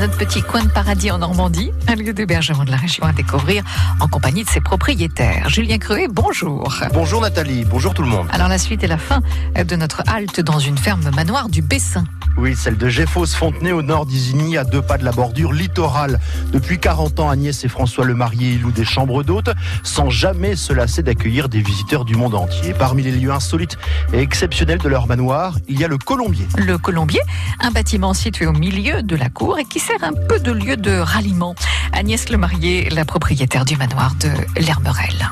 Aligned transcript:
notre 0.00 0.16
petit 0.16 0.40
coin 0.40 0.64
de 0.64 0.70
paradis 0.70 1.10
en 1.10 1.18
Normandie, 1.18 1.72
un 1.86 1.94
lieu 1.94 2.14
d'hébergement 2.14 2.64
de 2.64 2.70
la 2.70 2.78
région 2.78 3.04
à 3.04 3.12
découvrir 3.12 3.62
en 4.00 4.08
compagnie 4.08 4.44
de 4.44 4.48
ses 4.48 4.62
propriétaires. 4.62 5.50
Julien 5.50 5.76
Creuet, 5.76 6.08
bonjour. 6.08 6.74
Bonjour 6.94 7.20
Nathalie, 7.20 7.66
bonjour 7.66 7.92
tout 7.92 8.02
le 8.02 8.08
monde. 8.08 8.26
Alors 8.32 8.48
la 8.48 8.56
suite 8.56 8.82
et 8.82 8.86
la 8.86 8.96
fin 8.96 9.20
de 9.62 9.76
notre 9.76 10.02
halte 10.06 10.40
dans 10.40 10.58
une 10.58 10.78
ferme 10.78 11.10
manoir 11.14 11.50
du 11.50 11.60
Bessin. 11.60 12.04
Oui, 12.38 12.54
celle 12.56 12.78
de 12.78 12.88
Géfos-Fontenay 12.88 13.72
au 13.72 13.82
nord 13.82 14.06
d'Isigny, 14.06 14.56
à 14.56 14.64
deux 14.64 14.80
pas 14.80 14.96
de 14.96 15.04
la 15.04 15.12
bordure 15.12 15.52
littorale. 15.52 16.20
Depuis 16.52 16.78
40 16.78 17.20
ans, 17.20 17.28
Agnès 17.28 17.64
et 17.64 17.68
François 17.68 18.06
Le 18.06 18.14
Marié 18.14 18.56
louent 18.56 18.70
des 18.70 18.84
chambres 18.84 19.22
d'hôtes 19.22 19.50
sans 19.82 20.08
jamais 20.08 20.56
se 20.56 20.72
lasser 20.72 21.02
d'accueillir 21.02 21.48
des 21.48 21.60
visiteurs 21.60 22.06
du 22.06 22.14
monde 22.14 22.34
entier. 22.34 22.72
Parmi 22.72 23.02
les 23.02 23.10
lieux 23.10 23.32
insolites 23.32 23.76
et 24.14 24.20
exceptionnels 24.20 24.78
de 24.78 24.88
leur 24.88 25.06
manoir, 25.06 25.58
il 25.68 25.78
y 25.78 25.84
a 25.84 25.88
le 25.88 25.98
Colombier. 25.98 26.46
Le 26.56 26.78
Colombier, 26.78 27.20
un 27.60 27.72
bâtiment 27.72 28.14
situé 28.14 28.46
au 28.46 28.52
milieu 28.52 29.02
de 29.02 29.16
la 29.16 29.28
cour 29.28 29.58
et 29.58 29.64
qui 29.64 29.80
un 30.02 30.12
peu 30.12 30.38
de 30.38 30.52
lieu 30.52 30.76
de 30.76 30.98
ralliement. 30.98 31.54
Agnès 31.92 32.28
Le 32.30 32.36
Marié, 32.36 32.88
la 32.90 33.04
propriétaire 33.04 33.64
du 33.64 33.76
manoir 33.76 34.14
de 34.16 34.30
l'Hermerelle. 34.60 35.28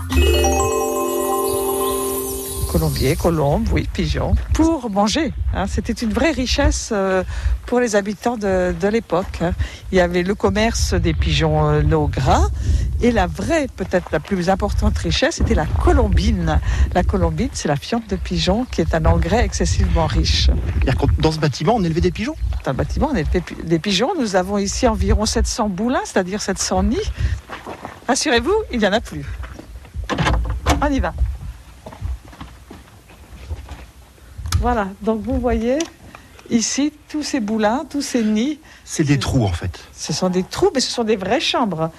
Colombier, 2.71 3.17
colombe, 3.17 3.67
oui, 3.73 3.89
pigeon, 3.93 4.35
pour 4.53 4.91
manger. 4.91 5.33
Hein. 5.55 5.67
C'était 5.67 5.95
une 5.95 6.13
vraie 6.13 6.33
richesse 6.33 6.91
euh, 6.93 7.25
pour 7.67 7.81
les 7.81 7.97
habitants 7.97 8.37
de, 8.37 8.89
l'époque. 8.89 9.39
Hein. 9.41 9.53
Il 9.91 9.99
y 9.99 10.01
avait 10.01 10.23
le 10.23 10.35
commerce 10.35 10.93
des 10.93 11.15
pigeons 11.15 11.67
euh, 11.71 12.07
gras 12.09 12.49
et 13.01 13.13
la 13.13 13.27
vraie, 13.27 13.69
peut-être 13.77 14.11
la 14.11 14.21
plus 14.21 14.51
importante 14.51 14.99
richesse, 14.99 15.37
c'était 15.37 15.55
la 15.55 15.67
colombine. 15.67 16.61
La 16.95 17.03
colombine, 17.05 17.51
c'est 17.53 17.69
la 17.69 17.77
fiente 17.77 18.09
de 18.09 18.17
pigeon 18.17 18.65
qui 18.65 18.81
est 18.81 18.95
un 18.95 19.05
engrais 19.05 19.45
excessivement 19.45 20.07
riche. 20.07 20.51
Dans 21.19 21.31
ce 21.31 21.39
bâtiment, 21.39 21.75
on 21.77 21.85
élevait 21.85 22.01
des 22.01 22.11
pigeons? 22.11 22.35
Dans 22.65 22.73
le 22.73 22.77
bâtiment, 22.77 23.11
on 23.13 23.15
élevait 23.15 23.43
des 23.63 23.79
pigeons. 23.79 24.13
Nous 24.19 24.35
avons 24.35 24.59
ici 24.59 24.89
environ 24.89 25.27
700 25.27 25.69
boulins, 25.69 26.03
c'est-à-dire 26.05 26.43
700 26.43 26.83
nids. 26.85 27.13
Rassurez-vous, 28.09 28.55
il 28.73 28.81
n'y 28.81 28.87
en 28.87 28.93
a 28.93 29.01
plus. 29.01 29.25
On 30.83 30.91
y 30.91 30.99
va. 30.99 31.15
Voilà, 34.61 34.89
donc 35.03 35.23
vous 35.23 35.39
voyez 35.39 35.79
ici 36.51 36.93
tous 37.09 37.23
ces 37.23 37.39
boulins, 37.39 37.85
tous 37.89 38.03
ces 38.03 38.25
nids. 38.25 38.59
C'est 38.85 39.05
des 39.05 39.19
trous 39.19 39.45
en 39.45 39.53
fait. 39.53 39.79
Ce 39.93 40.13
sont 40.13 40.31
des 40.31 40.43
trous, 40.43 40.71
mais 40.75 40.81
ce 40.81 40.91
sont 40.91 41.05
des 41.05 41.17
vraies 41.17 41.41
chambres. 41.41 41.93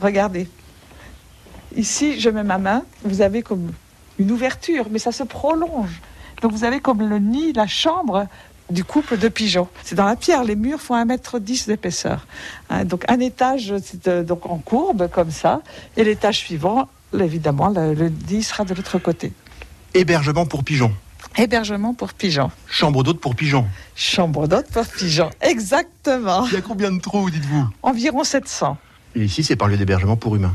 Regardez. 0.00 0.48
Ici, 1.76 2.20
je 2.20 2.30
mets 2.30 2.42
ma 2.42 2.58
main, 2.58 2.82
vous 3.04 3.22
avez 3.22 3.42
comme 3.42 3.72
une 4.18 4.30
ouverture, 4.30 4.86
mais 4.90 4.98
ça 4.98 5.12
se 5.12 5.22
prolonge. 5.22 6.00
Donc 6.42 6.52
vous 6.52 6.64
avez 6.64 6.80
comme 6.80 7.08
le 7.08 7.18
nid, 7.18 7.52
la 7.52 7.66
chambre 7.66 8.26
du 8.70 8.84
couple 8.84 9.18
de 9.18 9.28
pigeons. 9.28 9.68
C'est 9.82 9.94
dans 9.94 10.04
la 10.04 10.16
pierre, 10.16 10.44
les 10.44 10.56
murs 10.56 10.80
font 10.80 10.94
1m10 10.94 11.66
d'épaisseur. 11.66 12.26
Hein, 12.68 12.84
donc 12.84 13.04
un 13.08 13.20
étage 13.20 13.74
euh, 14.06 14.22
donc 14.22 14.46
en 14.46 14.58
courbe 14.58 15.08
comme 15.08 15.30
ça, 15.30 15.62
et 15.96 16.04
l'étage 16.04 16.38
suivant, 16.38 16.88
évidemment, 17.18 17.68
le, 17.68 17.94
le 17.94 18.08
nid 18.30 18.42
sera 18.42 18.64
de 18.64 18.74
l'autre 18.74 18.98
côté. 18.98 19.32
Hébergement 19.94 20.46
pour 20.46 20.64
pigeons. 20.64 20.92
Hébergement 21.36 21.94
pour 21.94 22.12
pigeons. 22.12 22.50
Chambre 22.66 23.02
d'hôte 23.02 23.20
pour 23.20 23.34
pigeons. 23.34 23.66
Chambre 23.94 24.48
d'hôte 24.48 24.70
pour 24.70 24.86
pigeons, 24.86 25.30
exactement. 25.40 26.46
Il 26.46 26.54
y 26.54 26.56
a 26.56 26.60
combien 26.60 26.92
de 26.92 27.00
trous, 27.00 27.30
dites-vous? 27.30 27.66
Environ 27.82 28.24
700. 28.24 28.76
Ici, 29.16 29.42
c'est 29.42 29.56
par 29.56 29.68
lieu 29.68 29.76
d'hébergement 29.76 30.16
pour 30.16 30.36
humains. 30.36 30.54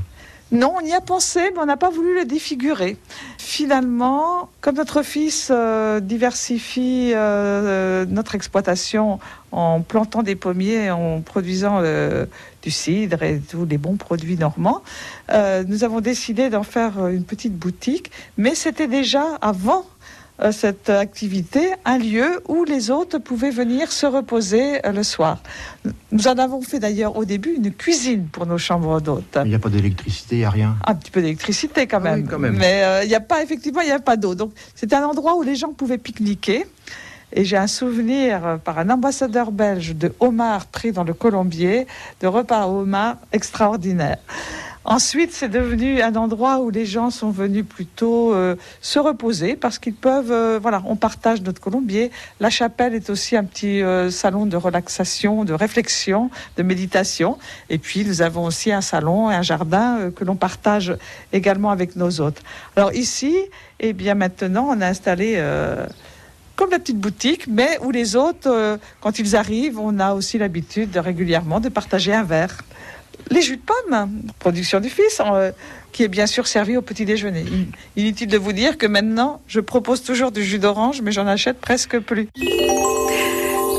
Non, 0.52 0.76
on 0.78 0.86
y 0.86 0.94
a 0.94 1.02
pensé, 1.02 1.52
mais 1.54 1.60
on 1.60 1.66
n'a 1.66 1.76
pas 1.76 1.90
voulu 1.90 2.16
le 2.16 2.24
défigurer. 2.24 2.98
Finalement, 3.40 4.50
comme 4.62 4.76
notre 4.76 5.02
fils 5.02 5.50
euh, 5.50 6.00
diversifie 6.00 7.14
euh, 7.16 8.06
notre 8.08 8.36
exploitation 8.36 9.20
en 9.52 9.82
plantant 9.82 10.22
des 10.22 10.36
pommiers, 10.36 10.92
en 10.92 11.22
produisant 11.22 11.80
euh, 11.82 12.28
du 12.62 12.70
cidre 12.70 13.24
et 13.24 13.40
tous 13.40 13.66
les 13.66 13.80
bons 13.80 13.96
produits 13.96 14.38
normands, 14.38 14.84
euh, 15.32 15.64
nous 15.68 15.84
avons 15.84 16.00
décidé 16.00 16.50
d'en 16.52 16.64
faire 16.64 17.08
une 17.08 17.24
petite 17.24 17.58
boutique. 17.58 18.12
Mais 18.38 18.54
c'était 18.54 18.88
déjà 18.88 19.24
avant 19.42 19.80
euh, 19.80 20.06
cette 20.52 20.90
activité 20.90 21.70
un 21.86 21.98
lieu 21.98 22.42
où 22.48 22.64
les 22.66 22.92
hôtes 22.92 23.18
pouvaient 23.20 23.52
venir 23.52 23.92
se 23.92 24.06
reposer 24.06 24.86
euh, 24.86 24.92
le 24.92 25.04
soir. 25.04 25.40
Nous 26.12 26.28
en 26.28 26.38
avons 26.38 26.62
fait 26.62 26.80
d'ailleurs 26.80 27.16
au 27.16 27.26
début 27.26 27.54
une 27.56 27.72
cuisine 27.72 28.28
pour 28.32 28.46
nos 28.46 28.58
chambres 28.58 29.00
d'hôtes. 29.02 29.38
Il 29.44 29.50
n'y 29.50 29.56
a 29.56 29.60
pas 29.60 29.70
d'électricité, 29.70 30.36
il 30.36 30.40
n'y 30.40 30.46
a 30.46 30.50
rien. 30.50 30.76
Un 30.86 30.96
petit 30.96 31.12
peu 31.12 31.22
d'électricité 31.22 31.88
quand, 31.88 32.02
Ah 32.04 32.14
oui, 32.14 32.22
même. 32.22 32.28
quand 32.28 32.40
même. 32.40 32.58
Mais 32.58 32.84
euh, 32.84 33.04
il 33.04 33.08
n'y 33.08 33.16
a 33.16 33.22
pas, 33.22 33.42
effectivement, 33.44 33.82
il 33.82 33.88
n'y 33.88 33.92
a 33.92 34.00
pas 34.00 34.18
d'eau. 34.18 34.36
Donc 34.36 34.52
c'est 34.76 34.92
un 34.94 35.04
endroit 35.04 35.36
où 35.36 35.42
les 35.44 35.56
gens 35.56 35.72
pouvaient 35.74 35.98
pique-niquer. 35.98 36.66
Et 37.34 37.44
j'ai 37.44 37.58
un 37.58 37.68
souvenir 37.68 38.46
euh, 38.46 38.58
par 38.58 38.78
un 38.80 38.90
ambassadeur 38.90 39.52
belge 39.52 39.96
de 39.96 40.14
homards 40.20 40.68
pris 40.68 40.92
dans 40.92 41.04
le 41.04 41.14
colombier, 41.14 41.88
de 42.22 42.28
repas 42.28 42.68
au 42.68 42.82
homard 42.82 43.18
extraordinaires. 43.32 44.20
Ensuite, 44.88 45.34
c'est 45.34 45.50
devenu 45.50 46.00
un 46.04 46.16
endroit 46.16 46.60
où 46.60 46.70
les 46.70 46.86
gens 46.86 47.10
sont 47.10 47.32
venus 47.32 47.66
plutôt 47.68 48.36
euh, 48.36 48.56
se 48.82 49.00
reposer 49.00 49.56
parce 49.56 49.80
qu'ils 49.80 49.96
peuvent, 49.96 50.32
euh, 50.32 50.60
voilà, 50.62 50.84
on 50.86 50.96
partage 50.96 51.42
notre 51.42 51.60
colombier. 51.60 52.12
La 52.40 52.52
chapelle 52.52 52.94
est 52.94 53.10
aussi 53.10 53.36
un 53.36 53.46
petit 53.46 53.82
euh, 53.82 54.12
salon 54.12 54.46
de 54.46 54.56
relaxation, 54.56 55.44
de 55.44 55.54
réflexion, 55.54 56.30
de 56.58 56.62
méditation. 56.62 57.40
Et 57.72 57.80
puis, 57.80 58.06
nous 58.06 58.22
avons 58.22 58.44
aussi 58.44 58.72
un 58.72 58.82
salon 58.82 59.32
et 59.32 59.34
un 59.34 59.42
jardin 59.42 60.12
que 60.16 60.24
l'on 60.24 60.36
partage 60.36 60.96
également 61.34 61.72
avec 61.72 61.96
nos 61.96 62.22
hôtes. 62.22 62.44
Alors 62.76 62.94
ici, 62.94 63.36
eh 63.80 63.94
bien 63.94 64.14
maintenant, 64.14 64.68
on 64.70 64.82
a 64.82 64.88
installé 64.88 65.44
comme 66.56 66.70
la 66.70 66.78
petite 66.78 67.00
boutique, 67.00 67.48
mais 67.48 67.80
où 67.82 67.90
les 67.90 68.16
hôtes, 68.16 68.48
quand 69.02 69.20
ils 69.20 69.36
arrivent, 69.36 69.80
on 69.80 70.00
a 70.00 70.14
aussi 70.14 70.38
l'habitude 70.38 70.92
de, 70.92 71.00
régulièrement 71.00 71.60
de 71.60 71.70
partager 71.70 72.14
un 72.14 72.24
verre. 72.24 72.64
Les 73.32 73.42
jus 73.42 73.58
de 73.58 73.62
pomme, 73.62 74.10
production 74.40 74.80
du 74.80 74.90
fils, 74.90 75.22
euh, 75.26 75.52
qui 75.92 76.04
est 76.04 76.08
bien 76.08 76.28
sûr 76.28 76.48
servi 76.48 76.76
au 76.78 76.82
petit 76.82 77.06
déjeuner. 77.06 77.42
In- 77.42 77.66
Inutile 78.02 78.28
de 78.28 78.38
vous 78.38 78.54
dire 78.54 78.78
que 78.78 78.86
maintenant, 78.86 79.42
je 79.48 79.60
propose 79.60 80.04
toujours 80.04 80.32
du 80.32 80.44
jus 80.44 80.60
d'orange, 80.60 81.02
mais 81.02 81.12
j'en 81.12 81.28
achète 81.28 81.60
presque 81.60 82.00
plus. 82.00 82.28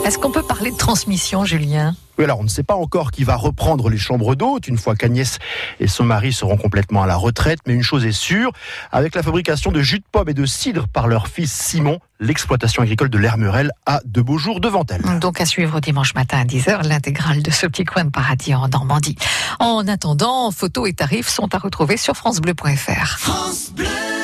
Est-ce 0.07 0.21
qu'on 0.21 0.31
peut 0.31 0.45
parler 0.45 0.71
de 0.71 0.77
transmission, 0.77 1.45
Julien? 1.45 1.97
Oui, 2.17 2.23
alors 2.23 2.39
on 2.39 2.45
ne 2.45 2.49
sait 2.49 2.63
pas 2.63 2.77
encore 2.77 3.11
qui 3.11 3.25
va 3.25 3.35
reprendre 3.35 3.91
les 3.91 3.99
chambres 3.99 4.37
d'hôtes 4.37 4.69
une 4.69 4.79
fois 4.79 4.95
qu'Agnès 4.95 5.41
et 5.81 5.89
son 5.89 6.05
mari 6.05 6.33
seront 6.33 6.57
complètement 6.57 7.03
à 7.03 7.09
la 7.09 7.17
retraite, 7.17 7.59
mais 7.67 7.75
une 7.75 7.83
chose 7.83 8.07
est 8.07 8.13
sûre, 8.13 8.53
avec 8.93 9.17
la 9.17 9.25
fabrication 9.25 9.73
de 9.73 9.83
jus 9.83 9.99
de 9.99 10.05
pomme 10.13 10.29
et 10.29 10.33
de 10.33 10.47
cidre 10.47 10.87
par 10.87 11.09
leur 11.09 11.27
fils 11.27 11.53
Simon, 11.53 11.99
l'exploitation 12.21 12.85
agricole 12.85 13.11
de 13.11 13.19
l'Hermerelle 13.19 13.73
a 13.85 14.01
de 14.05 14.21
beaux 14.21 14.39
jours 14.39 14.61
devant 14.61 14.85
elle. 14.89 15.19
Donc 15.19 15.41
à 15.41 15.45
suivre 15.45 15.81
dimanche 15.81 16.15
matin 16.15 16.39
à 16.39 16.45
10h, 16.45 16.87
l'intégrale 16.87 17.43
de 17.43 17.51
ce 17.51 17.67
petit 17.67 17.85
coin 17.85 18.05
de 18.05 18.11
paradis 18.11 18.55
en 18.55 18.69
Normandie. 18.69 19.17
En 19.59 19.89
attendant, 19.89 20.53
photos 20.53 20.89
et 20.89 20.93
tarifs 20.93 21.29
sont 21.29 21.53
à 21.53 21.59
retrouver 21.59 21.97
sur 21.97 22.17
francebleu.fr. 22.17 23.19
France 23.19 23.73
Bleu. 23.75 24.16